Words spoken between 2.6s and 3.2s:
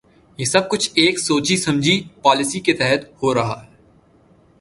کے تحت